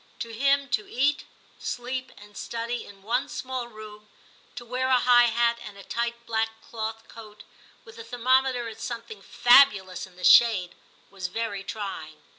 To 0.17 0.33
him, 0.33 0.67
to 0.69 0.89
eat, 0.89 1.25
sleep, 1.59 2.11
and 2.17 2.35
study 2.35 2.87
in 2.87 3.03
one 3.03 3.29
small 3.29 3.67
room, 3.67 4.07
to 4.55 4.65
wear 4.65 4.87
a 4.87 4.97
high 4.97 5.25
hat 5.27 5.59
and 5.63 5.77
a 5.77 5.83
tight 5.83 6.25
black 6.25 6.49
cloth 6.67 7.07
coat, 7.07 7.43
with 7.85 7.97
the 7.97 8.03
thermometer 8.03 8.67
at 8.67 8.81
something 8.81 9.21
fabulous 9.21 10.07
in 10.07 10.15
the 10.15 10.23
shade, 10.23 10.73
was 11.11 11.27
very 11.27 11.63
trying. 11.63 12.15